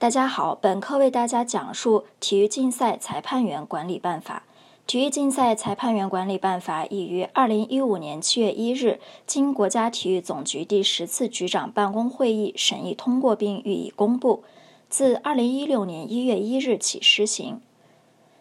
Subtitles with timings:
[0.00, 4.44] 大家好，本课为大家讲述《体育竞赛裁判员管理办法》。
[4.90, 14.42] 《体育竞赛裁判员管理办法》已于二零一五年七月一日经国家体育总局第十次局长办公会议审议通过，并予以公布。
[14.88, 17.56] 自二零一六年一月一日起施行。《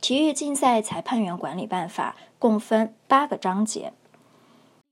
[0.00, 3.92] 体育竞赛裁判员管理办法》共分八个章节，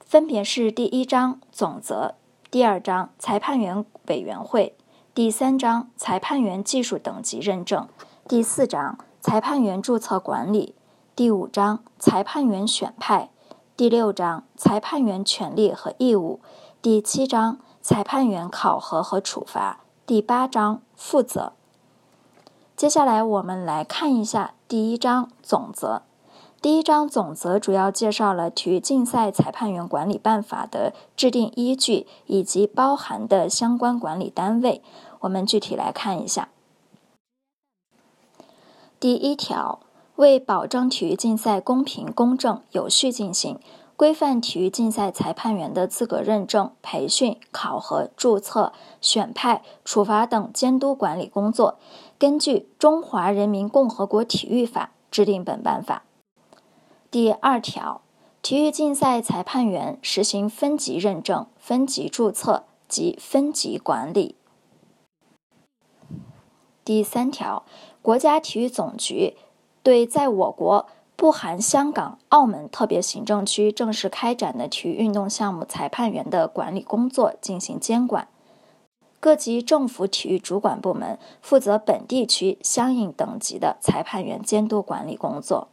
[0.00, 2.16] 分别是第一章总则，
[2.50, 4.74] 第二章裁判员委员会。
[5.12, 7.88] 第三章裁判员技术等级认证，
[8.28, 10.76] 第四章裁判员注册管理，
[11.16, 13.28] 第五章裁判员选派，
[13.76, 16.38] 第六章裁判员权利和义务，
[16.80, 21.54] 第七章裁判员考核和处罚，第八章负责。
[22.76, 26.02] 接下来我们来看一下第一章总则。
[26.62, 34.82] 第一章总则主要介绍了体育竞赛裁判员管理办法的制定依据以及包含的相关管理单位。
[35.20, 36.48] 我们具体来看一下。
[38.98, 39.80] 第一条，
[40.16, 43.58] 为保证体育竞赛公平、公正、有序进行，
[43.96, 51.78] 规范体育竞赛裁判员的资格认证、培训、考核、注册、选派、处罚等监督管理工作，
[52.18, 56.02] 根据《中华人民共和国体育法》制定本办法。
[57.10, 58.02] 第二条，
[58.42, 64.36] 体育竞赛裁判员实行分级认证、分级注册及分级管理。
[66.84, 67.64] 第三条，
[68.02, 69.36] 国家体育总局
[69.82, 78.28] 对在我国（不含香港、澳门）特别行政区正式开展的体育运动项目裁判员的管理工作进行监管。
[79.20, 85.68] 各级政府体育主管部门负责本地区相应等级的裁判员监督管理工作。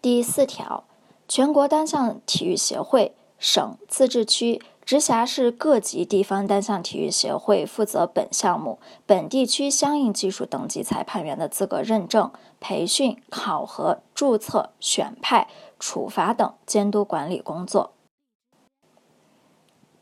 [0.00, 0.84] 第四条，
[1.28, 15.48] 全国单项体育协会、省、自治区、直辖市各级地方单项体育协会负责本项目、本地区相应技术等级裁判员的资格认证、培训、考核、注册、选派、
[15.80, 17.90] 处罚等监督管理工作。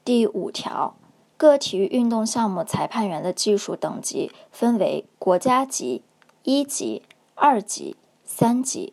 [0.05, 0.95] 第五条，
[1.39, 6.03] 各体育运动项目裁判员的技术等级分为国家级、
[6.43, 7.03] 一级、
[7.35, 8.93] 二级、三级。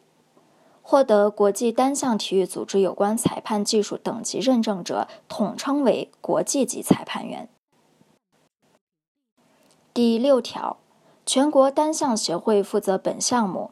[0.91, 7.47] 获得国际单项体育组织有关裁判技术等级认证者，统称为国际级裁判员。
[9.93, 10.75] 第六条，
[11.25, 13.71] 全国单项协会负责本项目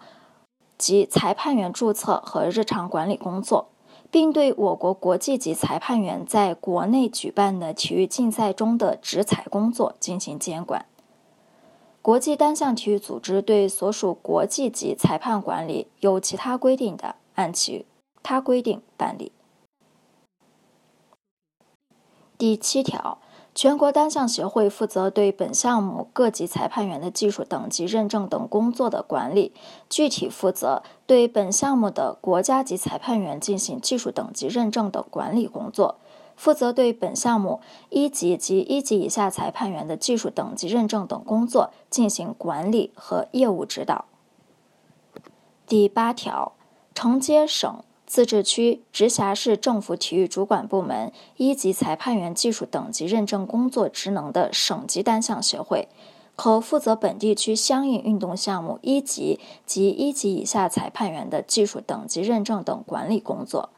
[0.78, 3.68] 及裁判员注册和日常管理工作，
[4.10, 10.86] 并对我国国际级裁判员在国内举办的体育竞赛中的执裁工作进行监管。
[12.02, 17.86] 国际单项体育组织对所属国际级裁判管理有其他规定的，按其
[18.24, 19.32] 他规定办理。
[22.38, 23.20] 第七条，
[23.54, 29.54] 全国单项协会负责对本项目各级裁判员的技术等级认证等工作的管理，
[29.90, 36.00] 具体负责对本项目的国家级裁判员进行技术等级认证等管理工作。
[36.40, 44.06] 负责对本项目一级及一级以下裁判员的技术等级认证等工作进行管理和业务指导。
[45.68, 46.54] 第八条，
[46.96, 55.90] 承接省、自治区、直辖市政府体育主管部门一级裁判员技术等级认证工作职能的省级单项协会，
[56.38, 63.72] 可负责本地区相应运动项目一级及一级以下裁判员的技术等级认证等管理工作。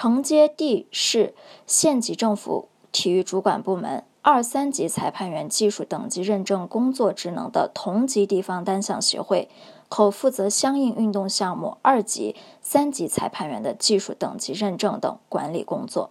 [0.00, 1.34] 承接地市
[1.66, 9.48] 县级政府体育主管部门二三级裁判员技术等级认证工作职能的同级地方单项协会，
[9.88, 16.10] 可负责相应运动项目二级、三级裁判员的技术等级认证等管理工作。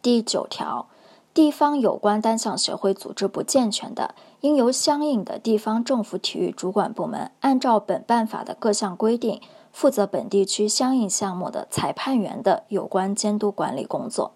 [0.00, 0.88] 第九条，
[1.34, 9.42] 地方有关单项协会组织不健全的，应由相应的地方政府体育主管部门按照本办法的各项规定。
[9.72, 14.32] 负责本地区相应项目的裁判员的有关监督管理工作。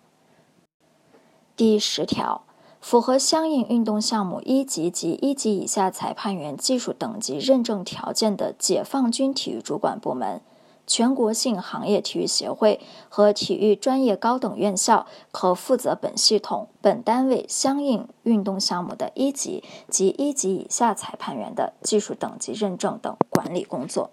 [1.57, 2.43] 第十条，
[2.81, 10.41] 符合相应运动项目一级及一级以下裁判员技术等级认证条件的解放军体育主管部门、
[10.87, 24.11] 全国性行业体育协会和体育专业高等院校，可负责本系统、本单位相应运动项目的一级及一级以下裁判员的技术等级认证等管理工作。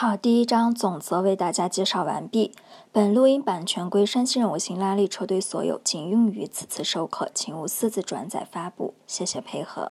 [0.00, 2.52] 好，第一章总则为大家介绍完毕。
[2.92, 8.94] 本录音版权归山西任我行拉力车队所有，仅用于此次授课，请勿私自转载发布。
[9.08, 9.86] 谢谢配合。